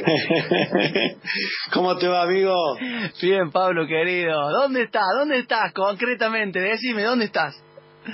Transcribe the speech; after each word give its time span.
¿Cómo 1.72 1.96
te 1.96 2.08
va, 2.08 2.22
amigo? 2.22 2.54
Bien, 3.20 3.50
Pablo, 3.50 3.86
querido. 3.86 4.50
¿Dónde 4.50 4.82
estás? 4.84 5.06
¿Dónde 5.18 5.38
estás 5.38 5.72
concretamente? 5.72 6.60
Decime, 6.60 7.02
¿dónde 7.04 7.26
estás? 7.26 7.54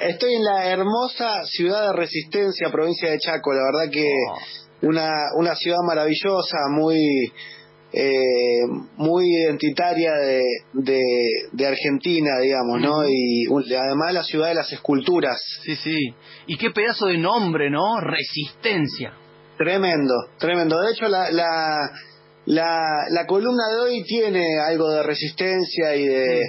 Estoy 0.01 0.35
en 0.35 0.45
la 0.45 0.67
hermosa 0.67 1.45
ciudad 1.45 1.89
de 1.89 1.97
Resistencia, 1.97 2.71
provincia 2.71 3.11
de 3.11 3.19
Chaco. 3.19 3.53
La 3.53 3.63
verdad 3.63 3.93
que 3.93 4.05
oh. 4.05 4.89
una, 4.89 5.11
una 5.39 5.55
ciudad 5.55 5.79
maravillosa, 5.87 6.57
muy, 6.71 6.99
eh, 7.93 8.63
muy 8.97 9.25
identitaria 9.27 10.13
de, 10.15 10.43
de, 10.73 11.01
de, 11.53 11.67
Argentina, 11.67 12.39
digamos, 12.43 12.81
¿no? 12.81 13.09
Y 13.09 13.47
además 13.75 14.13
la 14.13 14.25
ciudad 14.25 14.49
de 14.49 14.55
las 14.55 14.73
esculturas. 14.73 15.41
Sí, 15.65 15.77
sí. 15.77 16.15
Y 16.47 16.57
qué 16.57 16.71
pedazo 16.71 17.07
de 17.07 17.19
nombre, 17.19 17.71
¿no? 17.71 18.01
Resistencia. 18.01 19.15
Tremendo, 19.57 20.15
tremendo. 20.39 20.81
De 20.81 20.93
hecho, 20.93 21.09
la, 21.09 21.31
la, 21.31 21.91
la, 22.45 23.05
la 23.11 23.27
columna 23.27 23.63
de 23.75 23.81
hoy 23.81 24.05
tiene 24.05 24.61
algo 24.61 24.91
de 24.91 25.03
resistencia 25.03 25.97
y 25.97 26.07
de 26.07 26.43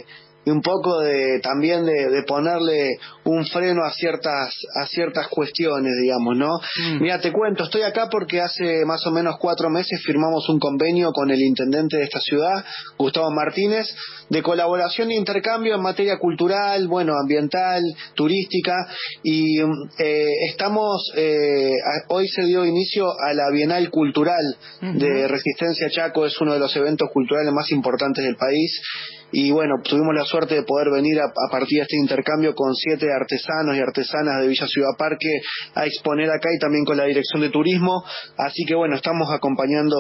y 0.48 0.50
un 0.50 0.62
poco 0.62 1.02
de 1.02 1.42
también 1.42 1.86
de, 1.86 2.10
de, 2.10 2.24
ponerle 2.24 2.98
un 3.26 3.46
freno 3.46 3.84
a 3.84 3.92
ciertas 3.92 4.56
a 4.82 4.88
ciertas 4.88 5.28
cuestiones 5.28 5.92
digamos 6.02 6.38
no 6.38 6.52
mm. 6.54 7.02
mira 7.02 7.20
te 7.20 7.34
cuento 7.34 7.66
estoy 7.66 7.82
acá 7.82 8.08
porque 8.10 8.40
hace 8.40 8.86
más 8.86 9.06
o 9.08 9.12
menos 9.12 9.36
cuatro 9.42 9.70
meses 9.70 10.02
firmamos 10.06 10.48
un 10.48 10.58
convenio 10.58 11.12
con 11.12 11.32
el 11.32 11.42
intendente 11.42 11.98
de 11.98 12.04
esta 12.04 12.22
ciudad 12.22 12.64
Gustavo 12.98 13.30
Martínez 13.30 13.94
de 14.30 14.42
colaboración 14.42 15.12
e 15.12 15.16
intercambio 15.16 15.76
en 15.76 15.82
materia 15.82 16.18
cultural 16.18 16.88
bueno 16.88 17.14
ambiental 17.22 17.84
turística 18.16 18.74
y 19.24 19.60
eh, 20.00 20.28
estamos 20.50 21.12
eh, 21.18 21.72
hoy 22.08 22.26
se 22.30 22.44
dio 22.44 22.64
inicio 22.64 23.08
a 23.20 23.34
la 23.34 23.50
Bienal 23.52 23.90
Cultural 23.90 24.46
de 24.82 25.28
Resistencia 25.28 25.90
Chaco 25.90 26.26
es 26.26 26.40
uno 26.40 26.54
de 26.54 26.60
los 26.60 26.74
eventos 26.78 27.10
culturales 27.12 27.52
más 27.52 27.70
importantes 27.72 28.24
del 28.24 28.38
país 28.38 28.80
y 29.32 29.52
bueno, 29.52 29.76
tuvimos 29.84 30.16
la 30.16 30.24
suerte 30.24 30.56
de 30.56 30.64
poder 30.64 30.90
venir 30.90 31.20
a, 31.20 31.32
partir 31.52 31.80
de 31.80 31.82
este 31.84 31.98
intercambio 31.98 32.54
con 32.56 32.74
siete 32.74 33.08
artesanos 33.12 33.76
y 33.76 33.80
artesanas 33.80 34.42
de 34.42 34.48
Villa 34.48 34.68
Ciudad 34.68 34.90
Parque 34.98 35.42
a 35.76 35.86
exponer 35.86 36.30
acá 36.30 36.50
y 36.54 36.60
también 36.60 36.86
con 36.86 36.98
la 36.98 37.06
Dirección 37.06 37.42
de 37.42 37.50
Turismo, 37.50 38.04
así 38.38 38.64
que 38.66 38.76
bueno, 38.76 38.96
estamos 38.96 39.32
acompañando 39.32 39.96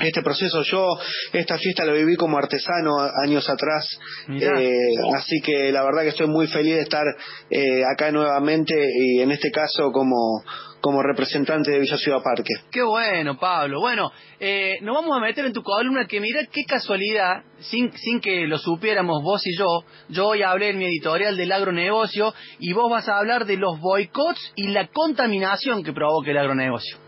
este 0.00 0.22
proceso. 0.22 0.62
Yo 0.62 0.98
esta 1.32 1.56
fiesta 1.58 1.84
la 1.84 1.92
viví 1.92 2.16
como 2.16 2.36
artesano 2.38 2.98
años 3.22 3.48
atrás, 3.48 3.86
eh, 4.28 4.70
así 5.16 5.40
que 5.40 5.72
la 5.72 5.84
verdad 5.84 6.02
que 6.02 6.08
estoy 6.08 6.26
muy 6.26 6.46
feliz 6.46 6.74
de 6.74 6.82
estar 6.82 7.04
eh, 7.50 7.82
acá 7.84 8.10
nuevamente 8.10 8.74
y 8.74 9.20
en 9.20 9.30
este 9.30 9.50
caso 9.50 9.90
como 9.92 10.42
como 10.84 11.02
representante 11.02 11.70
de 11.70 11.78
Villa 11.78 11.96
Ciudad 11.96 12.22
Parque. 12.22 12.52
Qué 12.70 12.82
bueno, 12.82 13.38
Pablo. 13.38 13.80
Bueno, 13.80 14.12
eh, 14.38 14.76
nos 14.82 14.94
vamos 14.94 15.16
a 15.16 15.20
meter 15.20 15.46
en 15.46 15.54
tu 15.54 15.62
columna 15.62 16.06
que 16.06 16.20
mira 16.20 16.40
qué 16.52 16.64
casualidad, 16.66 17.42
sin, 17.58 17.90
sin 17.96 18.20
que 18.20 18.46
lo 18.46 18.58
supiéramos 18.58 19.22
vos 19.22 19.40
y 19.46 19.56
yo, 19.56 19.66
yo 20.10 20.26
hoy 20.26 20.42
hablé 20.42 20.68
en 20.68 20.78
mi 20.78 20.84
editorial 20.84 21.38
del 21.38 21.52
agronegocio 21.52 22.34
y 22.58 22.74
vos 22.74 22.90
vas 22.90 23.08
a 23.08 23.16
hablar 23.16 23.46
de 23.46 23.56
los 23.56 23.80
boicots 23.80 24.52
y 24.56 24.68
la 24.68 24.88
contaminación 24.88 25.82
que 25.82 25.94
provoca 25.94 26.30
el 26.30 26.36
agronegocio. 26.36 27.03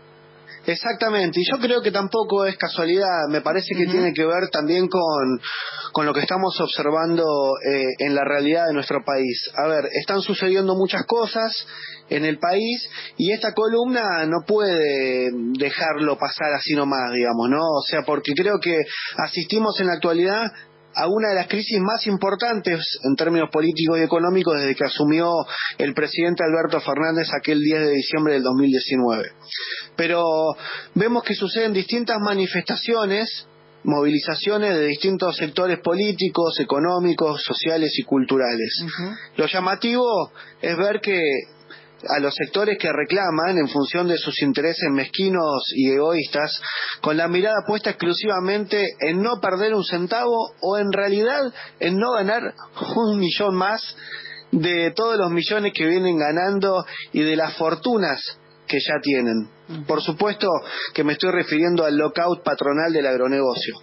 Exactamente, 0.67 1.39
y 1.39 1.45
yo 1.49 1.59
creo 1.61 1.81
que 1.81 1.91
tampoco 1.91 2.43
es 2.43 2.57
casualidad, 2.57 3.29
me 3.29 3.39
parece 3.39 3.73
que 3.73 3.85
tiene 3.85 4.11
que 4.11 4.25
ver 4.25 4.49
también 4.51 4.89
con, 4.89 5.39
con 5.93 6.05
lo 6.05 6.13
que 6.13 6.19
estamos 6.19 6.59
observando 6.59 7.23
eh, 7.65 7.85
en 7.99 8.13
la 8.13 8.25
realidad 8.25 8.67
de 8.67 8.73
nuestro 8.73 9.01
país. 9.05 9.49
A 9.55 9.65
ver, 9.69 9.85
están 9.93 10.19
sucediendo 10.19 10.75
muchas 10.75 11.05
cosas 11.05 11.53
en 12.09 12.25
el 12.25 12.37
país 12.37 12.89
y 13.15 13.31
esta 13.31 13.53
columna 13.53 14.25
no 14.25 14.45
puede 14.45 15.31
dejarlo 15.57 16.17
pasar 16.17 16.51
así 16.53 16.73
nomás, 16.73 17.13
digamos, 17.13 17.49
¿no? 17.49 17.61
O 17.61 17.83
sea, 17.89 18.01
porque 18.05 18.33
creo 18.35 18.59
que 18.61 18.75
asistimos 19.19 19.79
en 19.79 19.87
la 19.87 19.93
actualidad 19.93 20.51
a 20.97 21.07
una 21.07 21.29
de 21.29 21.35
las 21.35 21.47
crisis 21.47 21.79
más 21.79 22.07
importantes 22.07 22.99
en 23.03 23.15
términos 23.15 23.49
políticos 23.51 23.99
y 23.99 24.01
económicos 24.01 24.59
desde 24.59 24.75
que 24.75 24.85
asumió 24.85 25.31
el 25.77 25.93
presidente 25.93 26.43
Alberto 26.43 26.81
Fernández 26.81 27.27
aquel 27.39 27.59
10 27.59 27.79
de 27.81 27.91
diciembre 27.91 28.33
del 28.33 28.43
2019. 28.43 29.31
Pero 29.95 30.23
vemos 30.95 31.23
que 31.23 31.35
suceden 31.35 31.73
distintas 31.73 32.17
manifestaciones 32.19 33.47
movilizaciones 33.83 34.75
de 34.75 34.87
distintos 34.87 35.37
sectores 35.37 35.79
políticos, 35.79 36.59
económicos, 36.59 37.41
sociales 37.43 37.97
y 37.97 38.03
culturales. 38.03 38.83
Lo 39.37 39.45
llamativo 39.45 40.31
es 40.61 40.75
ver 40.75 40.99
que 40.99 41.21
a 42.07 42.19
los 42.19 42.33
sectores 42.35 42.77
que 42.77 42.91
reclaman 42.91 43.57
en 43.57 43.67
función 43.67 44.07
de 44.07 44.17
sus 44.17 44.41
intereses 44.41 44.89
mezquinos 44.91 45.63
y 45.75 45.91
egoístas, 45.91 46.59
con 47.01 47.17
la 47.17 47.27
mirada 47.27 47.63
puesta 47.65 47.89
exclusivamente 47.89 48.95
en 48.99 49.21
no 49.21 49.39
perder 49.41 49.73
un 49.73 49.83
centavo 49.83 50.53
o 50.61 50.77
en 50.77 50.91
realidad 50.91 51.51
en 51.79 51.97
no 51.97 52.13
ganar 52.13 52.53
un 52.95 53.19
millón 53.19 53.55
más 53.55 53.81
de 54.51 54.91
todos 54.91 55.17
los 55.17 55.31
millones 55.31 55.73
que 55.73 55.87
vienen 55.87 56.17
ganando 56.17 56.85
y 57.11 57.21
de 57.21 57.35
las 57.35 57.55
fortunas 57.57 58.21
que 58.67 58.79
ya 58.79 58.95
tienen. 59.01 59.49
Por 59.87 60.01
supuesto 60.01 60.47
que 60.93 61.03
me 61.03 61.13
estoy 61.13 61.31
refiriendo 61.31 61.85
al 61.85 61.97
lockout 61.97 62.43
patronal 62.43 62.91
del 62.93 63.07
agronegocio. 63.07 63.75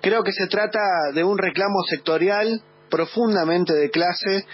Creo 0.00 0.22
que 0.22 0.32
se 0.32 0.46
trata 0.46 0.80
de 1.14 1.24
un 1.24 1.38
reclamo 1.38 1.82
sectorial 1.88 2.62
profundamente 2.88 3.74
de 3.74 3.90
clase 3.90 4.46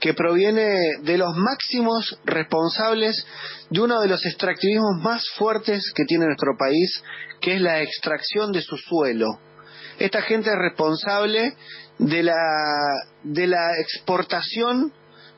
que 0.00 0.14
proviene 0.14 0.98
de 1.02 1.18
los 1.18 1.34
máximos 1.36 2.18
responsables 2.24 3.26
de 3.70 3.80
uno 3.80 4.00
de 4.00 4.08
los 4.08 4.24
extractivismos 4.24 5.00
más 5.02 5.24
fuertes 5.36 5.92
que 5.94 6.04
tiene 6.04 6.26
nuestro 6.26 6.56
país, 6.58 7.02
que 7.40 7.54
es 7.54 7.60
la 7.60 7.82
extracción 7.82 8.52
de 8.52 8.62
su 8.62 8.76
suelo. 8.76 9.26
Esta 9.98 10.22
gente 10.22 10.50
es 10.50 10.56
responsable 10.56 11.54
de 11.98 12.22
la, 12.22 12.34
de 13.22 13.46
la 13.46 13.70
exportación 13.80 14.92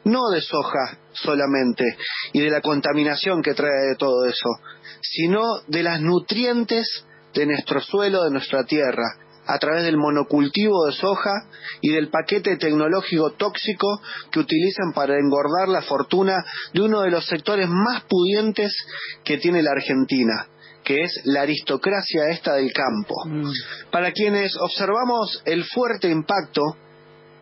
no 0.05 0.31
de 0.31 0.41
soja 0.41 0.99
solamente 1.13 1.85
y 2.33 2.41
de 2.41 2.51
la 2.51 2.61
contaminación 2.61 3.43
que 3.43 3.55
trae 3.55 3.89
de 3.91 3.97
todo 3.97 4.25
eso, 4.27 4.49
sino 5.01 5.61
de 5.67 5.83
las 5.83 6.01
nutrientes 6.01 7.05
de 7.35 7.47
nuestro 7.47 7.81
suelo, 7.81 8.25
de 8.25 8.31
nuestra 8.31 8.65
tierra 8.65 9.05
a 9.49 9.59
través 9.59 9.85
del 9.85 9.97
monocultivo 9.97 10.87
de 10.87 10.93
soja 10.93 11.47
y 11.81 11.91
del 11.91 12.11
paquete 12.11 12.57
tecnológico 12.59 13.31
tóxico 13.33 14.01
que 14.31 14.41
utilizan 14.41 14.93
para 14.95 15.19
engordar 15.19 15.69
la 15.69 15.83
fortuna 15.83 16.45
de 16.75 16.83
uno 16.83 17.01
de 17.01 17.11
los 17.11 17.27
sectores 17.27 17.69
más 17.69 18.03
pudientes 18.05 18.77
que 19.25 19.39
tiene 19.39 19.63
la 19.63 19.73
Argentina 19.73 20.47
que 20.85 21.03
es 21.03 21.21
la 21.25 21.43
aristocracia 21.43 22.31
esta 22.31 22.55
del 22.55 22.73
campo. 22.73 23.15
Mm. 23.27 23.51
Para 23.91 24.11
quienes 24.13 24.57
observamos 24.57 25.43
el 25.45 25.65
fuerte 25.65 26.09
impacto 26.09 26.63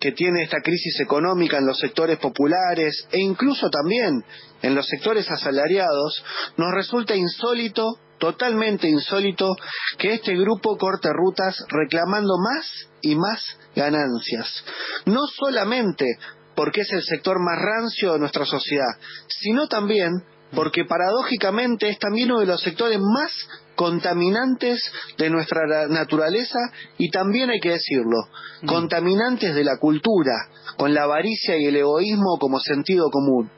que 0.01 0.11
tiene 0.13 0.43
esta 0.43 0.61
crisis 0.63 0.99
económica 1.01 1.59
en 1.59 1.67
los 1.67 1.79
sectores 1.79 2.19
populares 2.19 3.07
e 3.13 3.21
incluso 3.21 3.71
también 3.71 4.25
en 4.63 4.75
los 4.75 4.87
sectores 4.87 5.31
asalariados, 5.31 6.25
nos 6.57 6.73
resulta 6.73 7.15
insólito 7.15 7.99
totalmente 8.19 8.89
insólito 8.89 9.57
que 9.99 10.15
este 10.15 10.35
grupo 10.37 10.77
corte 10.77 11.09
rutas 11.13 11.57
reclamando 11.69 12.35
más 12.39 12.89
y 13.03 13.15
más 13.15 13.43
ganancias. 13.75 14.65
No 15.05 15.27
solamente 15.27 16.07
porque 16.55 16.81
es 16.81 16.93
el 16.93 17.03
sector 17.03 17.39
más 17.39 17.59
rancio 17.59 18.15
de 18.15 18.19
nuestra 18.19 18.47
sociedad, 18.47 18.97
sino 19.29 19.69
también 19.69 20.13
porque 20.55 20.85
paradójicamente 20.85 21.89
es 21.89 21.99
también 21.99 22.31
uno 22.31 22.41
de 22.41 22.47
los 22.47 22.63
sectores 22.63 22.99
más 23.01 23.33
contaminantes 23.75 24.81
de 25.19 25.29
nuestra 25.29 25.89
naturaleza 25.89 26.59
y 26.99 27.11
también 27.11 27.51
hay 27.51 27.61
que 27.61 27.71
decirlo, 27.71 28.17
mm. 28.63 28.67
contaminantes 28.67 29.55
de 29.55 29.65
la 29.65 29.77
cultura, 29.79 30.49
con 30.79 30.95
la 30.95 31.03
avaricia 31.03 31.57
y 31.59 31.67
el 31.67 31.77
egoísmo 31.77 32.39
como 32.41 32.59
sentido 32.61 33.11
común. 33.11 33.51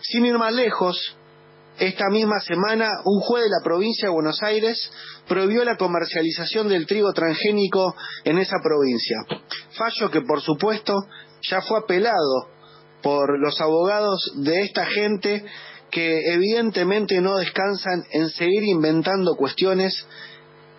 Sin 0.00 0.24
ir 0.24 0.38
más 0.38 0.54
lejos, 0.54 1.17
esta 1.78 2.08
misma 2.10 2.40
semana, 2.40 2.88
un 3.04 3.20
juez 3.20 3.44
de 3.44 3.50
la 3.50 3.62
provincia 3.62 4.08
de 4.08 4.14
Buenos 4.14 4.42
Aires 4.42 4.90
prohibió 5.28 5.64
la 5.64 5.76
comercialización 5.76 6.68
del 6.68 6.86
trigo 6.86 7.12
transgénico 7.12 7.94
en 8.24 8.38
esa 8.38 8.56
provincia. 8.62 9.16
Fallo 9.72 10.10
que, 10.10 10.22
por 10.22 10.40
supuesto, 10.40 10.94
ya 11.42 11.60
fue 11.60 11.78
apelado 11.78 12.48
por 13.02 13.38
los 13.38 13.60
abogados 13.60 14.32
de 14.36 14.62
esta 14.62 14.86
gente 14.86 15.44
que 15.90 16.32
evidentemente 16.32 17.20
no 17.20 17.36
descansan 17.36 18.04
en 18.10 18.28
seguir 18.30 18.64
inventando 18.64 19.36
cuestiones 19.36 20.06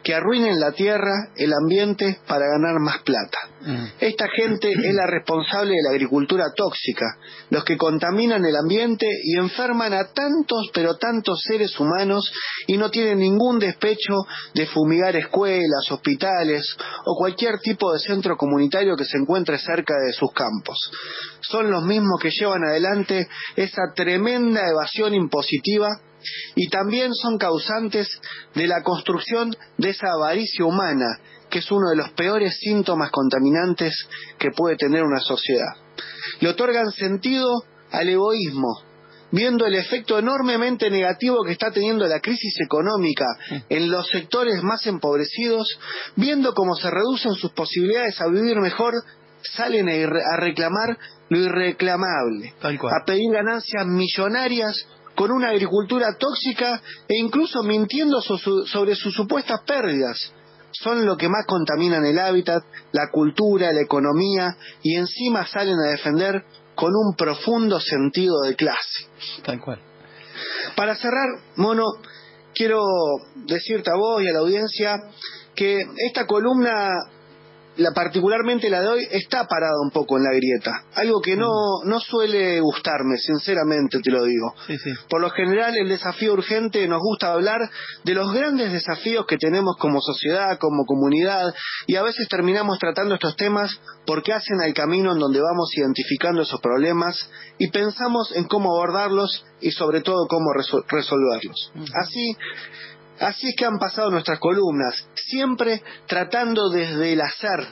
que 0.04 0.14
arruinen 0.14 0.60
la 0.60 0.72
tierra, 0.72 1.30
el 1.36 1.52
ambiente, 1.54 2.20
para 2.28 2.46
ganar 2.48 2.80
más 2.80 3.00
plata. 3.04 3.38
Mm. 3.62 3.86
Esta 4.00 4.28
gente 4.30 4.72
es 4.72 4.94
la 4.96 5.06
responsable 5.06 5.72
de 5.72 5.84
la 5.84 5.92
agricultura 5.92 6.46
tóxica, 6.56 7.18
los 7.50 7.66
que 7.66 7.78
contaminan 7.78 8.46
el 8.46 8.56
ambiente 8.56 9.06
y 9.24 9.38
enferman 9.38 9.94
a 9.94 10.06
tantos, 10.06 10.70
pero 10.74 10.96
tantos 10.96 11.42
seres 11.44 11.78
humanos 11.80 12.32
y 12.68 12.78
no 12.78 12.90
tienen 12.90 13.20
ningún 13.20 13.60
despecho 13.60 14.14
de 14.54 14.66
fumigar 14.68 15.16
escuelas, 15.18 15.92
hospitales 15.92 16.64
o 17.06 17.16
cualquier 17.18 17.60
tipo 17.60 17.92
de 17.92 18.00
centro 18.00 18.38
comunitario 18.38 18.96
que 18.96 19.06
se 19.06 19.18
encuentre 19.18 19.58
cerca 19.58 19.96
de 20.06 20.14
sus 20.14 20.32
campos. 20.32 20.78
Son 21.42 21.70
los 21.70 21.84
mismos 21.84 22.20
que 22.22 22.32
llevan 22.32 22.64
adelante 22.64 23.28
esa 23.56 23.82
tremenda 23.94 24.62
evasión 24.70 25.14
impositiva 25.14 25.90
y 26.56 26.68
también 26.70 27.14
son 27.14 27.38
causantes 27.38 28.10
de 28.56 28.68
la 28.68 28.84
construcción 28.84 29.56
de 29.78 29.90
esa 29.90 30.08
avaricia 30.12 30.66
humana, 30.66 31.08
que 31.50 31.60
es 31.60 31.72
uno 31.72 31.90
de 31.90 31.96
los 31.96 32.12
peores 32.12 32.58
síntomas 32.60 33.12
contaminantes 33.12 33.94
que 34.38 34.52
puede 34.52 34.76
tener 34.76 35.04
una 35.04 35.20
sociedad. 35.20 35.74
Le 36.40 36.50
otorgan 36.50 36.92
sentido 36.92 37.64
al 37.92 38.10
egoísmo, 38.10 38.84
viendo 39.32 39.66
el 39.66 39.76
efecto 39.76 40.18
enormemente 40.18 40.90
negativo 40.90 41.44
que 41.44 41.52
está 41.52 41.72
teniendo 41.72 42.08
la 42.08 42.20
crisis 42.20 42.56
económica 42.64 43.26
en 43.70 43.90
los 43.90 44.08
sectores 44.10 44.62
más 44.64 44.86
empobrecidos, 44.88 45.80
viendo 46.16 46.54
cómo 46.54 46.76
se 46.76 46.90
reducen 46.90 47.34
sus 47.34 47.52
posibilidades 47.52 48.20
a 48.22 48.28
vivir 48.28 48.58
mejor, 48.60 48.94
salen 49.42 49.88
a 49.90 50.38
reclamar 50.38 50.98
lo 51.30 51.38
irreclamable, 51.38 52.54
a 52.62 53.06
pedir 53.06 53.32
ganancias 53.32 53.86
millonarias 53.86 54.88
con 55.20 55.32
una 55.32 55.50
agricultura 55.50 56.16
tóxica 56.18 56.82
e 57.06 57.18
incluso 57.18 57.62
mintiendo 57.62 58.22
sobre 58.22 58.96
sus 58.96 59.14
supuestas 59.14 59.60
pérdidas. 59.68 60.32
Son 60.72 61.06
lo 61.06 61.18
que 61.18 61.28
más 61.28 61.46
contaminan 61.46 62.06
el 62.06 62.18
hábitat, 62.18 62.64
la 62.94 63.10
cultura, 63.12 63.74
la 63.74 63.82
economía 63.82 64.56
y 64.82 64.96
encima 64.96 65.46
salen 65.46 65.76
a 65.78 65.92
defender 65.92 66.46
con 66.74 66.94
un 66.96 67.18
profundo 67.18 67.82
sentido 67.82 68.44
de 68.44 68.56
clase. 68.56 69.08
Tal 69.44 69.60
cual. 69.60 69.82
Para 70.78 70.96
cerrar, 70.96 71.28
Mono, 71.58 71.84
quiero 72.56 72.82
decirte 73.36 73.92
a 73.92 73.96
vos 73.96 74.24
y 74.24 74.30
a 74.30 74.32
la 74.32 74.40
audiencia 74.40 75.02
que 75.54 75.82
esta 75.98 76.26
columna 76.26 76.92
la, 77.80 77.92
particularmente 77.92 78.70
la 78.70 78.82
de 78.82 78.88
hoy, 78.88 79.08
está 79.12 79.48
parada 79.48 79.76
un 79.82 79.92
poco 79.92 80.18
en 80.18 80.24
la 80.24 80.32
grieta. 80.32 80.84
Algo 80.96 81.22
que 81.22 81.36
no, 81.36 81.50
no 81.86 82.00
suele 82.00 82.60
gustarme, 82.60 83.18
sinceramente 83.18 84.00
te 84.00 84.12
lo 84.12 84.24
digo. 84.24 84.54
Por 85.10 85.22
lo 85.22 85.30
general, 85.30 85.76
el 85.78 85.90
desafío 85.90 86.34
urgente 86.34 86.88
nos 86.88 87.00
gusta 87.02 87.32
hablar 87.32 87.70
de 88.04 88.14
los 88.14 88.34
grandes 88.34 88.72
desafíos 88.72 89.26
que 89.26 89.38
tenemos 89.38 89.76
como 89.80 90.02
sociedad, 90.02 90.58
como 90.60 90.86
comunidad, 90.86 91.54
y 91.88 91.96
a 91.96 92.04
veces 92.04 92.28
terminamos 92.28 92.78
tratando 92.80 93.16
estos 93.16 93.36
temas 93.36 93.80
porque 94.06 94.34
hacen 94.34 94.62
al 94.62 94.74
camino 94.74 95.14
en 95.14 95.20
donde 95.20 95.42
vamos 95.42 95.72
identificando 95.76 96.42
esos 96.42 96.62
problemas 96.62 97.30
y 97.58 97.70
pensamos 97.70 98.32
en 98.36 98.46
cómo 98.46 98.70
abordarlos 98.70 99.46
y 99.62 99.72
sobre 99.72 100.02
todo 100.02 100.28
cómo 100.28 100.52
resolverlos. 100.88 101.72
Así, 101.94 102.36
Así 103.20 103.50
es 103.50 103.56
que 103.56 103.66
han 103.66 103.80
pasado 103.80 104.10
nuestras 104.10 104.40
columnas, 104.40 105.08
siempre 105.14 105.84
tratando 106.08 106.70
desde 106.70 107.14
el 107.14 107.22
hacer, 107.22 107.68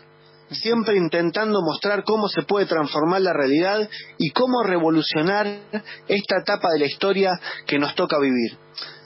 siempre 0.52 0.98
intentando 0.98 1.62
mostrar 1.62 2.04
cómo 2.04 2.28
se 2.28 2.44
puede 2.44 2.66
transformar 2.66 3.22
la 3.22 3.34
realidad 3.34 3.90
y 4.18 4.32
cómo 4.32 4.64
revolucionar 4.64 5.48
esta 6.08 6.40
etapa 6.42 6.72
de 6.72 6.80
la 6.80 6.86
historia 6.86 7.32
que 7.66 7.80
nos 7.80 7.96
toca 7.96 8.20
vivir. 8.20 8.58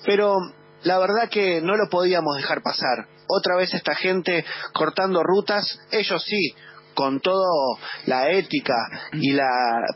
Pero 0.06 0.36
la 0.84 0.98
verdad 0.98 1.30
que 1.30 1.62
no 1.62 1.76
lo 1.76 1.90
podíamos 1.90 2.36
dejar 2.38 2.62
pasar. 2.64 3.08
Otra 3.28 3.56
vez 3.56 3.74
esta 3.74 3.96
gente 3.96 4.44
cortando 4.74 5.24
rutas, 5.24 5.80
ellos 5.92 6.24
sí, 6.24 6.56
con 6.94 7.20
toda 7.20 7.80
la 8.06 8.30
ética 8.30 8.76
y 9.14 9.34
la 9.34 9.50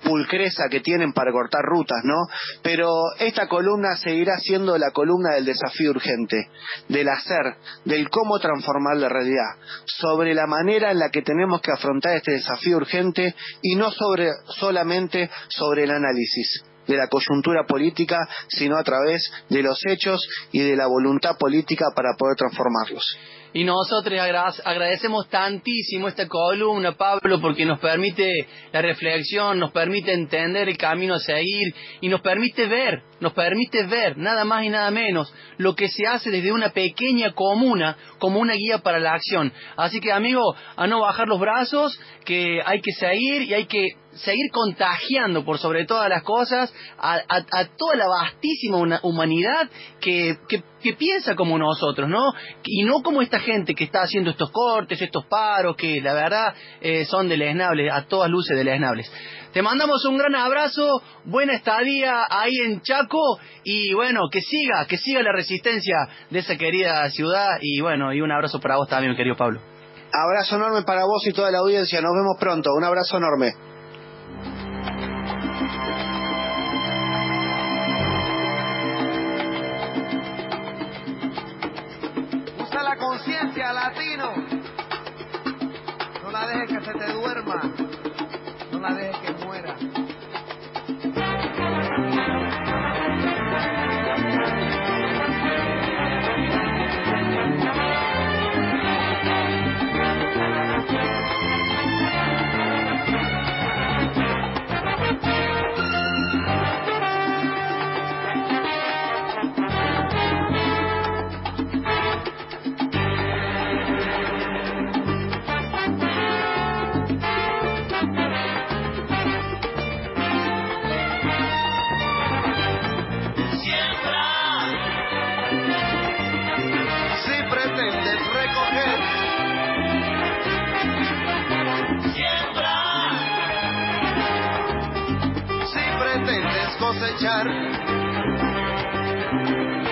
pulcreza 0.03 0.63
que 0.69 0.81
tienen 0.81 1.13
para 1.13 1.31
cortar 1.31 1.61
rutas, 1.63 1.99
¿no? 2.03 2.25
Pero 2.61 2.89
esta 3.19 3.47
columna 3.47 3.95
seguirá 3.97 4.37
siendo 4.39 4.77
la 4.77 4.91
columna 4.91 5.35
del 5.35 5.45
desafío 5.45 5.91
urgente, 5.91 6.49
del 6.89 7.09
hacer, 7.09 7.57
del 7.83 8.09
cómo 8.09 8.39
transformar 8.39 8.97
la 8.97 9.09
realidad, 9.09 9.55
sobre 9.85 10.33
la 10.33 10.47
manera 10.47 10.91
en 10.91 10.99
la 10.99 11.09
que 11.09 11.21
tenemos 11.21 11.61
que 11.61 11.71
afrontar 11.71 12.15
este 12.15 12.33
desafío 12.33 12.77
urgente 12.77 13.35
y 13.61 13.75
no 13.75 13.91
sobre 13.91 14.31
solamente 14.47 15.29
sobre 15.49 15.83
el 15.83 15.91
análisis 15.91 16.63
de 16.87 16.97
la 16.97 17.07
coyuntura 17.07 17.65
política, 17.67 18.27
sino 18.47 18.77
a 18.77 18.83
través 18.83 19.23
de 19.49 19.63
los 19.63 19.79
hechos 19.85 20.21
y 20.51 20.59
de 20.59 20.75
la 20.75 20.87
voluntad 20.87 21.37
política 21.37 21.87
para 21.95 22.15
poder 22.17 22.35
transformarlos. 22.35 23.17
Y 23.55 23.63
nosotros 23.63 24.19
agradecemos 24.65 25.29
tantísimo 25.29 26.09
esta 26.09 26.27
columna, 26.27 26.91
Pablo, 26.97 27.39
porque 27.39 27.65
nos 27.65 27.79
permite 27.79 28.49
la 28.73 28.81
reflexión, 28.81 29.57
nos 29.59 29.71
permite 29.71 30.11
entender 30.11 30.67
el 30.67 30.77
camino 30.77 31.15
a 31.15 31.19
seguir 31.19 31.73
y 32.01 32.09
nos 32.09 32.19
permite 32.19 32.67
ver, 32.67 33.03
nos 33.21 33.31
permite 33.31 33.85
ver, 33.85 34.17
nada 34.17 34.43
más 34.43 34.65
y 34.65 34.69
nada 34.69 34.91
menos, 34.91 35.33
lo 35.55 35.73
que 35.73 35.87
se 35.87 36.05
hace 36.05 36.31
desde 36.31 36.51
una 36.51 36.71
pequeña 36.71 37.31
comuna 37.31 37.95
como 38.19 38.41
una 38.41 38.55
guía 38.55 38.79
para 38.79 38.99
la 38.99 39.13
acción. 39.13 39.53
Así 39.77 40.01
que, 40.01 40.11
amigo, 40.11 40.53
a 40.75 40.85
no 40.87 40.99
bajar 40.99 41.29
los 41.29 41.39
brazos, 41.39 41.97
que 42.25 42.59
hay 42.65 42.81
que 42.81 42.91
seguir 42.91 43.43
y 43.43 43.53
hay 43.53 43.67
que 43.67 43.87
seguir 44.15 44.49
contagiando 44.51 45.43
por 45.43 45.59
sobre 45.59 45.85
todas 45.85 46.09
las 46.09 46.23
cosas 46.23 46.73
a, 46.97 47.21
toda 47.77 47.95
la 47.95 48.07
vastísima 48.07 48.99
humanidad 49.03 49.69
que, 49.99 50.37
piensa 50.93 51.35
como 51.35 51.57
nosotros, 51.57 52.09
¿no? 52.09 52.33
Y 52.63 52.83
no 52.83 53.01
como 53.01 53.21
esta 53.21 53.39
gente 53.39 53.73
que 53.73 53.85
está 53.85 54.01
haciendo 54.01 54.31
estos 54.31 54.51
cortes, 54.51 55.01
estos 55.01 55.25
paros, 55.25 55.75
que 55.75 56.01
la 56.01 56.13
verdad 56.13 56.53
eh, 56.81 57.05
son 57.05 57.27
deleznables, 57.27 57.91
a 57.91 58.05
todas 58.07 58.29
luces 58.29 58.57
deleznables. 58.57 59.11
Te 59.51 59.61
mandamos 59.61 60.03
un 60.05 60.17
gran 60.17 60.35
abrazo, 60.35 61.01
buena 61.23 61.53
estadía 61.53 62.25
ahí 62.29 62.53
en 62.65 62.81
Chaco 62.81 63.39
y 63.63 63.93
bueno, 63.93 64.23
que 64.29 64.41
siga, 64.41 64.85
que 64.85 64.97
siga 64.97 65.23
la 65.23 65.31
resistencia 65.31 65.95
de 66.29 66.39
esa 66.39 66.57
querida 66.57 67.09
ciudad 67.09 67.57
y 67.61 67.79
bueno, 67.79 68.13
y 68.13 68.19
un 68.19 68.31
abrazo 68.31 68.59
para 68.59 68.75
vos 68.75 68.89
también, 68.89 69.15
querido 69.15 69.37
Pablo. 69.37 69.61
Abrazo 70.11 70.57
enorme 70.57 70.83
para 70.83 71.05
vos 71.05 71.25
y 71.25 71.31
toda 71.31 71.51
la 71.51 71.59
audiencia, 71.59 72.01
nos 72.01 72.11
vemos 72.13 72.35
pronto, 72.39 72.69
un 72.73 72.83
abrazo 72.83 73.17
enorme. 73.17 73.53
Conciencia 82.97 83.73
latino. 83.73 84.33
No 86.23 86.31
la 86.31 86.47
dejes 86.47 86.79
que 86.79 86.85
se 86.85 86.93
te 86.93 87.13
duerma. 87.13 87.61
No 88.71 88.79
la 88.79 88.93
dejes 88.93 89.17
que 89.17 89.45
muera. 89.45 89.75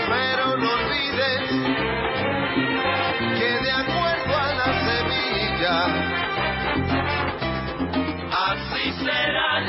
Pero 0.10 0.58
no 0.58 0.70
olvides 0.74 1.42
que 3.39 3.51
de 3.63 3.72
acuerdo 3.72 4.38
a 4.38 4.53
la 4.53 4.70
semilla, 4.84 5.77
así 8.50 8.84
serán 9.06 9.63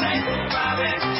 Recuerda 0.00 1.17